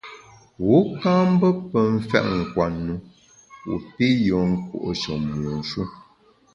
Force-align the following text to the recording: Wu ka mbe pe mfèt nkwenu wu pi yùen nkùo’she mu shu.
Wu 0.65 0.77
ka 1.01 1.13
mbe 1.31 1.47
pe 1.69 1.79
mfèt 1.93 2.25
nkwenu 2.39 2.95
wu 3.67 3.75
pi 3.93 4.07
yùen 4.25 4.49
nkùo’she 4.53 5.13
mu 5.25 5.51
shu. 5.69 5.81